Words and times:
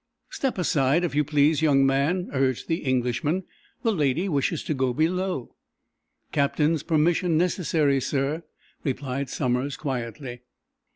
"Step 0.31 0.57
aside, 0.57 1.03
if 1.03 1.13
you 1.13 1.23
please, 1.23 1.61
young 1.61 1.85
man," 1.85 2.27
urged 2.33 2.67
the 2.67 2.77
Englishman. 2.79 3.43
"The 3.83 3.91
lady 3.93 4.27
wishes 4.27 4.63
to 4.63 4.73
go 4.73 4.93
below." 4.95 5.53
"Captain's 6.31 6.81
permission 6.81 7.37
necessary, 7.37 8.01
sir," 8.01 8.41
replied 8.83 9.29
Somers, 9.29 9.77
quietly. 9.77 10.41